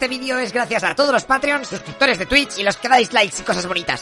[0.00, 3.12] Este vídeo es gracias a todos los Patreons, suscriptores de Twitch y los que dais
[3.12, 4.00] likes y cosas bonitas.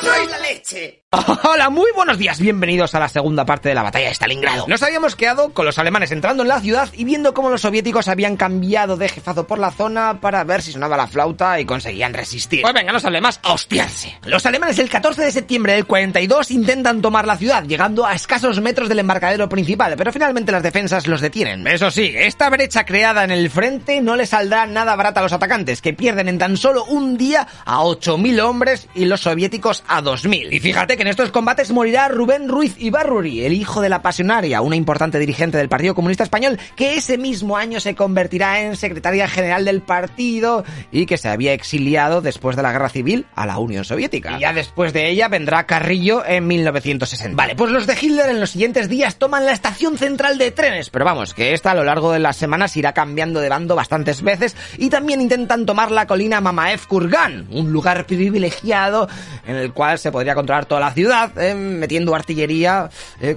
[0.00, 1.04] ¡Soy la leche!
[1.44, 4.66] Hola, muy buenos días, bienvenidos a la segunda parte de la batalla de Stalingrado.
[4.66, 8.08] Nos habíamos quedado con los alemanes entrando en la ciudad y viendo cómo los soviéticos
[8.08, 12.14] habían cambiado de jefazo por la zona para ver si sonaba la flauta y conseguían
[12.14, 12.62] resistir.
[12.62, 14.18] Pues venga, no se hable más, a hostiarse.
[14.24, 18.60] Los alemanes el 14 de septiembre del 42 intentan tomar la ciudad, llegando a escasos
[18.60, 21.66] metros del embarcadero principal, pero finalmente las defensas los detienen.
[21.68, 25.32] Eso sí, esta brecha creada en el frente no le saldrá nada barata a los
[25.32, 29.53] atacantes, que pierden en tan solo un día a 8.000 hombres y los soviéticos
[29.86, 30.52] a 2.000.
[30.52, 34.60] Y fíjate que en estos combates morirá Rubén Ruiz Ibarruri, el hijo de la pasionaria,
[34.60, 39.28] una importante dirigente del Partido Comunista Español, que ese mismo año se convertirá en secretaria
[39.28, 43.58] general del partido y que se había exiliado después de la guerra civil a la
[43.58, 44.36] Unión Soviética.
[44.36, 47.36] Y ya después de ella vendrá Carrillo en 1960.
[47.36, 50.90] Vale, pues los de Hitler en los siguientes días toman la estación central de trenes,
[50.90, 54.22] pero vamos, que esta a lo largo de las semanas irá cambiando de bando bastantes
[54.22, 59.08] veces y también intentan tomar la colina Mamaev Kurgan, un lugar privilegiado
[59.46, 62.88] en el cual se podría controlar toda la ciudad, eh, metiendo artillería,
[63.20, 63.36] eh,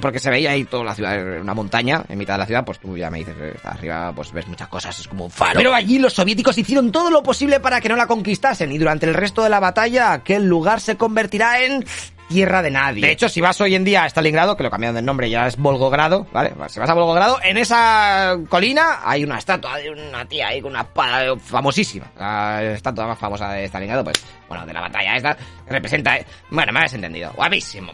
[0.00, 2.78] porque se veía ahí toda la ciudad, una montaña, en mitad de la ciudad, pues
[2.78, 5.54] tú ya me dices que está arriba, pues ves muchas cosas, es como un faro.
[5.56, 9.06] Pero allí los soviéticos hicieron todo lo posible para que no la conquistasen, y durante
[9.06, 11.84] el resto de la batalla, aquel lugar se convertirá en
[12.28, 13.06] tierra de nadie.
[13.06, 15.46] De hecho, si vas hoy en día a Stalingrado, que lo cambiaron de nombre, ya
[15.46, 16.52] es Volgogrado, ¿vale?
[16.68, 20.72] Si vas a Volgogrado, en esa colina hay una estatua de una tía ahí con
[20.72, 22.06] una espada famosísima.
[22.18, 25.36] La estatua más famosa de Stalingrado, pues, bueno, de la batalla esta,
[25.68, 26.18] representa...
[26.50, 27.32] Bueno, me habéis entendido.
[27.34, 27.92] Guapísimo.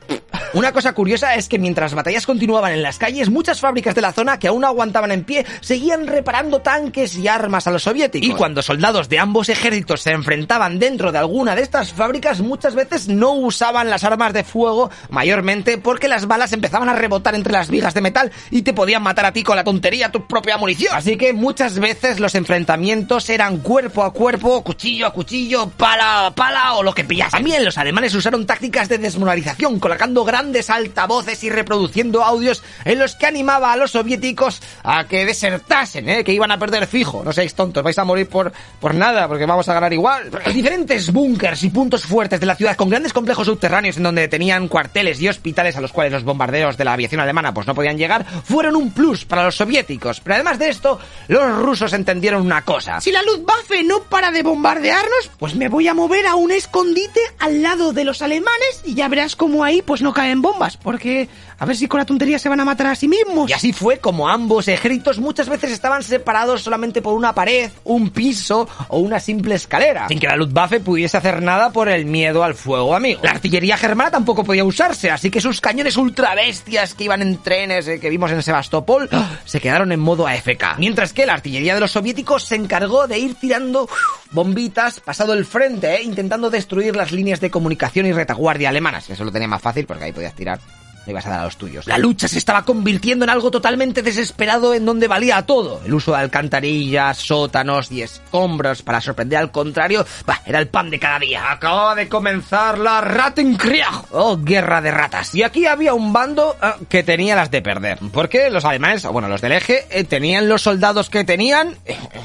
[0.54, 4.02] Una cosa curiosa es que mientras las batallas continuaban en las calles, muchas fábricas de
[4.02, 8.28] la zona que aún aguantaban en pie seguían reparando tanques y armas a los soviéticos.
[8.28, 12.74] Y cuando soldados de ambos ejércitos se enfrentaban dentro de alguna de estas fábricas, muchas
[12.74, 17.52] veces no usaban las armas de fuego, mayormente porque las balas empezaban a rebotar entre
[17.52, 20.58] las vigas de metal y te podían matar a ti con la tontería tu propia
[20.58, 20.94] munición.
[20.94, 26.34] Así que muchas veces los enfrentamientos eran cuerpo a cuerpo, cuchillo a cuchillo, pala a
[26.34, 27.30] pala o lo que pillas.
[27.30, 33.16] También los alemanes usaron tácticas de desmoralización, colocando grandes altavoces y reproduciendo audios en los
[33.16, 36.24] que animaba a los soviéticos a que desertasen, ¿eh?
[36.24, 37.22] que iban a perder fijo.
[37.22, 38.50] No seáis tontos, vais a morir por,
[38.80, 40.30] por nada, porque vamos a ganar igual.
[40.54, 44.68] Diferentes búnkers y puntos fuertes de la ciudad con grandes complejos subterráneos en donde tenían
[44.68, 47.98] cuarteles y hospitales a los cuales los bombardeos de la aviación alemana pues no podían
[47.98, 50.20] llegar, fueron un plus para los soviéticos.
[50.20, 50.98] Pero además de esto,
[51.28, 53.02] los rusos entendieron una cosa.
[53.02, 57.20] Si la Luftwaffe no para de bombardearnos, pues me voy a mover a un escondite
[57.38, 61.28] al lado de los alemanes y ya verás cómo ahí pues no caen bombas, porque
[61.58, 63.50] a ver si con la tontería se van a matar a sí mismos.
[63.50, 68.10] Y así fue como ambos ejércitos muchas veces estaban separados solamente por una pared, un
[68.10, 72.44] piso o una simple escalera, sin que la Luftwaffe pudiese hacer nada por el miedo
[72.44, 73.20] al fuego amigo.
[73.24, 77.38] La artillería germana tampoco podía usarse, así que sus cañones ultra bestias que iban en
[77.38, 79.08] trenes eh, que vimos en Sebastopol
[79.44, 80.78] se quedaron en modo AFK.
[80.78, 83.88] Mientras que la artillería de los soviéticos se encargó de ir tirando
[84.32, 89.08] bombitas pasado el frente, eh, intentando destruir las líneas de comunicación y retaguardia alemanas.
[89.10, 90.58] Eso lo tenía más fácil porque ahí podías tirar
[91.06, 91.86] le ibas a dar a los tuyos.
[91.86, 95.80] La lucha se estaba convirtiendo en algo totalmente desesperado en donde valía todo.
[95.84, 100.90] El uso de alcantarillas, sótanos y escombros para sorprender al contrario, bah, era el pan
[100.90, 101.50] de cada día.
[101.50, 105.34] Acababa de comenzar la Rattenkrieg, oh, guerra de ratas.
[105.34, 107.98] Y aquí había un bando eh, que tenía las de perder.
[108.12, 111.76] Porque los alemanes, bueno, los del eje, eh, tenían los soldados que tenían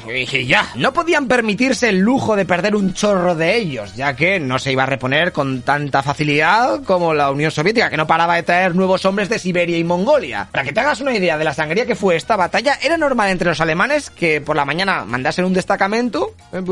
[0.06, 0.70] y ya.
[0.76, 4.72] No podían permitirse el lujo de perder un chorro de ellos, ya que no se
[4.72, 8.67] iba a reponer con tanta facilidad como la Unión Soviética, que no paraba de traer
[8.74, 10.48] nuevos hombres de Siberia y Mongolia.
[10.50, 13.30] Para que te hagas una idea de la sangría que fue esta batalla, era normal
[13.30, 16.62] entre los alemanes que por la mañana mandasen un destacamento eh,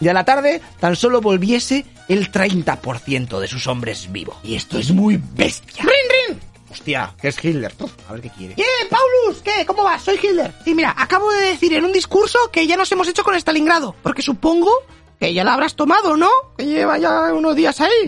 [0.00, 4.36] y a la tarde tan solo volviese el 30% de sus hombres vivos.
[4.42, 5.82] Y esto es muy bestia.
[5.82, 6.40] ¡Rin, rin!
[6.70, 7.72] Hostia, que es Hitler.
[7.80, 8.54] Uf, a ver qué quiere.
[8.54, 9.42] ¿Qué, Paulus?
[9.42, 9.66] ¿Qué?
[9.66, 10.02] ¿Cómo vas?
[10.02, 10.52] Soy Hitler.
[10.64, 13.94] Sí, mira, acabo de decir en un discurso que ya nos hemos hecho con Stalingrado.
[14.02, 14.70] Porque supongo
[15.18, 16.30] que ya la habrás tomado, ¿no?
[16.56, 18.06] Que lleva ya unos días ahí.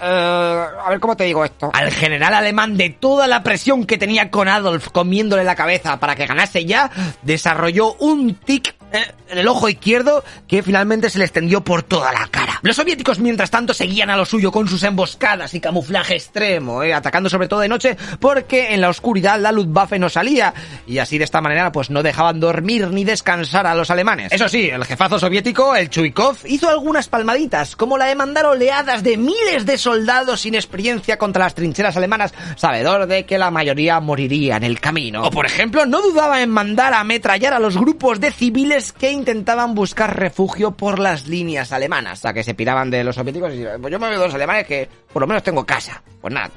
[0.00, 1.70] Eh, a ver cómo te digo esto.
[1.72, 6.16] Al general alemán de toda la presión que tenía con Adolf comiéndole la cabeza para
[6.16, 6.90] que ganase ya,
[7.22, 12.28] desarrolló un tic en el ojo izquierdo que finalmente se le extendió por toda la
[12.28, 12.60] cara.
[12.62, 16.94] Los soviéticos, mientras tanto, seguían a lo suyo con sus emboscadas y camuflaje extremo, eh,
[16.94, 20.54] atacando sobre todo de noche porque en la oscuridad la Luftwaffe no salía
[20.86, 24.32] y así de esta manera pues no dejaban dormir ni descansar a los alemanes.
[24.32, 29.02] Eso sí, el jefazo soviético, el Chuikov, hizo algunas palmaditas, como la de mandar oleadas
[29.02, 34.00] de miles de soldados sin experiencia contra las trincheras alemanas, sabedor de que la mayoría
[34.00, 35.22] moriría en el camino.
[35.22, 39.10] O por ejemplo, no dudaba en mandar a ametrallar a los grupos de civiles que
[39.10, 43.64] intentaban buscar refugio por las líneas alemanas, sea, que se piraban de los soviéticos y
[43.80, 46.02] pues yo me veo de los alemanes que por lo menos tengo casa.
[46.20, 46.50] Pues nada,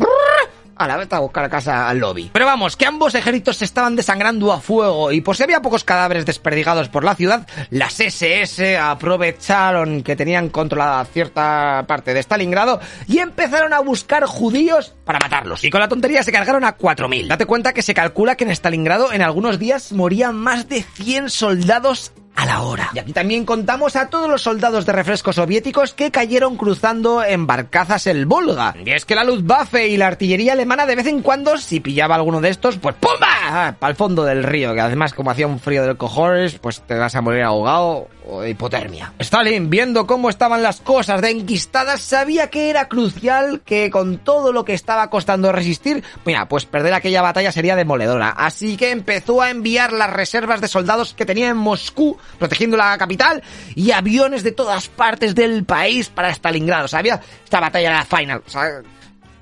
[0.78, 2.30] a la vez a buscar a casa al lobby.
[2.34, 5.84] Pero vamos, que ambos ejércitos se estaban desangrando a fuego y por si había pocos
[5.84, 12.80] cadáveres desperdigados por la ciudad, las SS aprovecharon que tenían controlada cierta parte de Stalingrado
[13.08, 15.64] y empezaron a buscar judíos para matarlos.
[15.64, 17.28] Y con la tontería se cargaron a 4.000.
[17.28, 21.30] Date cuenta que se calcula que en Stalingrado en algunos días morían más de 100
[21.30, 22.92] soldados a la hora.
[22.94, 27.48] Y aquí también contamos a todos los soldados de refresco soviéticos que cayeron cruzando en
[27.48, 28.76] barcazas el Volga.
[28.86, 32.14] Y es que la Luftwaffe y la artillería alemana de vez en cuando, si pillaba
[32.14, 33.76] alguno de estos, pues ¡pumba!
[33.80, 36.94] Para el fondo del río, que además como hacía un frío del cojones, pues te
[36.94, 38.08] vas a morir ahogado
[38.48, 39.14] hipotermia.
[39.20, 44.52] Stalin, viendo cómo estaban las cosas de enquistadas, sabía que era crucial que con todo
[44.52, 48.30] lo que estaba costando resistir, mira, pues perder aquella batalla sería demoledora.
[48.30, 52.98] Así que empezó a enviar las reservas de soldados que tenía en Moscú protegiendo la
[52.98, 53.44] capital
[53.76, 56.88] y aviones de todas partes del país para Stalingrado.
[56.88, 58.42] Sabía, esta batalla era final.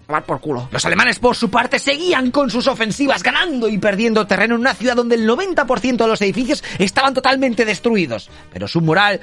[0.06, 0.68] Por culo.
[0.72, 4.74] Los alemanes, por su parte, seguían con sus ofensivas, ganando y perdiendo terreno en una
[4.74, 8.30] ciudad donde el 90% de los edificios estaban totalmente destruidos.
[8.54, 9.20] Pero su moral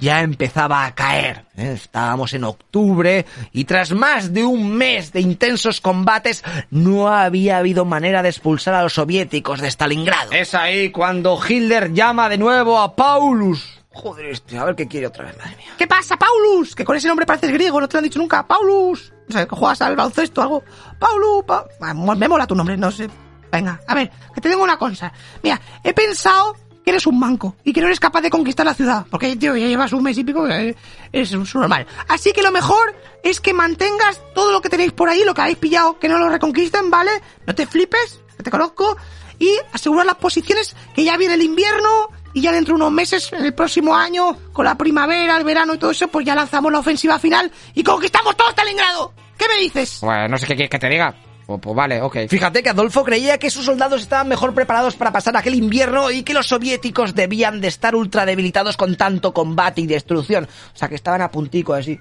[0.00, 1.44] ya empezaba a caer.
[1.56, 1.72] ¿eh?
[1.74, 7.84] Estábamos en octubre y tras más de un mes de intensos combates, no había habido
[7.84, 10.32] manera de expulsar a los soviéticos de Stalingrado.
[10.32, 13.82] Es ahí cuando Hitler llama de nuevo a Paulus.
[13.94, 15.72] Joder, este, a ver qué quiere otra vez, madre mía.
[15.76, 16.74] ¿Qué pasa, Paulus?
[16.74, 18.46] Que con ese nombre pareces griego, no te lo han dicho nunca.
[18.46, 19.12] Paulus.
[19.32, 20.62] O sea, que juegas al baloncesto algo.
[20.98, 21.64] Paulus, pa...
[21.94, 23.08] me mola tu nombre, no sé.
[23.50, 25.10] Venga, a ver, que te digo una cosa.
[25.42, 28.74] Mira, he pensado que eres un manco y que no eres capaz de conquistar la
[28.74, 29.06] ciudad.
[29.10, 30.76] Porque, tío, ya llevas un mes y pico, eh,
[31.12, 31.86] es, es normal.
[32.08, 35.40] Así que lo mejor es que mantengas todo lo que tenéis por ahí, lo que
[35.40, 37.10] habéis pillado, que no lo reconquisten, ¿vale?
[37.46, 38.98] No te flipes, que te conozco.
[39.38, 43.32] Y asegurar las posiciones, que ya viene el invierno y ya dentro de unos meses,
[43.32, 46.72] en el próximo año, con la primavera, el verano y todo eso, pues ya lanzamos
[46.72, 49.12] la ofensiva final y conquistamos todo Stalingrado.
[49.42, 49.98] ¿Qué me dices?
[50.00, 51.12] Bueno, no sé qué quieres que te diga.
[51.46, 52.28] Pues, pues, vale, ok.
[52.28, 56.22] Fíjate que Adolfo creía que sus soldados estaban mejor preparados para pasar aquel invierno y
[56.22, 60.44] que los soviéticos debían de estar ultra debilitados con tanto combate y destrucción.
[60.44, 61.98] O sea, que estaban a puntico así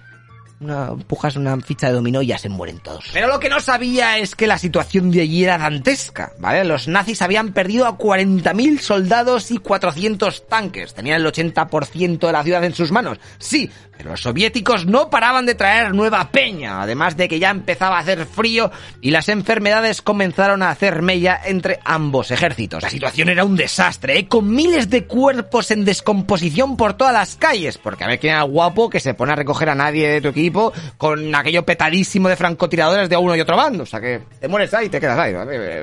[0.61, 3.05] una, empujas una ficha de dominó y ya se mueren todos.
[3.13, 6.63] Pero lo que no sabía es que la situación de allí era dantesca, ¿vale?
[6.63, 10.93] Los nazis habían perdido a 40.000 soldados y 400 tanques.
[10.93, 13.19] Tenían el 80% de la ciudad en sus manos.
[13.39, 17.97] Sí, pero los soviéticos no paraban de traer nueva peña, además de que ya empezaba
[17.97, 18.71] a hacer frío
[19.01, 22.83] y las enfermedades comenzaron a hacer mella entre ambos ejércitos.
[22.83, 24.27] La situación era un desastre, ¿eh?
[24.27, 28.43] con miles de cuerpos en descomposición por todas las calles, porque a ver quién era
[28.43, 30.50] guapo que se pone a recoger a nadie de tu equipo
[30.97, 33.83] con aquello petadísimo de francotiradores de uno y otro bando.
[33.83, 35.33] O sea que te mueres ahí y te quedas ahí.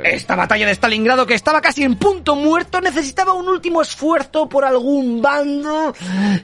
[0.04, 4.64] Esta batalla de Stalingrado, que estaba casi en punto muerto, necesitaba un último esfuerzo por
[4.64, 5.94] algún bando.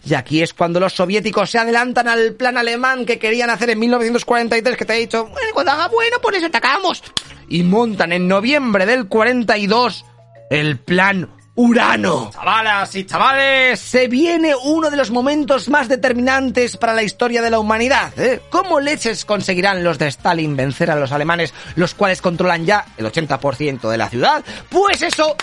[0.04, 3.78] Y aquí es cuando los soviéticos se adelantan al plan alemán que querían hacer en
[3.78, 7.02] 1943, que te he dicho, bueno, cuando haga bueno, por eso atacamos.
[7.48, 10.04] Y montan en noviembre del 42
[10.50, 12.30] el plan Urano.
[12.32, 17.50] Chavalas y chavales, se viene uno de los momentos más determinantes para la historia de
[17.50, 18.12] la humanidad.
[18.18, 18.42] ¿eh?
[18.50, 23.06] ¿Cómo leches conseguirán los de Stalin vencer a los alemanes, los cuales controlan ya el
[23.06, 24.44] 80% de la ciudad?
[24.68, 25.36] Pues eso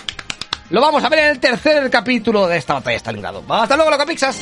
[0.70, 3.44] lo vamos a ver en el tercer capítulo de esta batalla de Stalingrado.
[3.48, 4.38] Hasta luego, loco pixas.